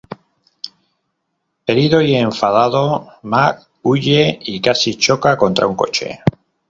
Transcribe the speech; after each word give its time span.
Herido 1.67 2.01
y 2.01 2.15
enfadado, 2.15 3.07
Mac 3.21 3.61
huye 3.83 4.39
y 4.41 4.59
casi 4.59 4.95
choca 4.95 5.37
contra 5.37 5.67
un 5.67 5.75
coche. 5.75 6.21